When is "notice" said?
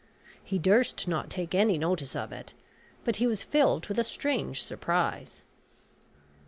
1.77-2.15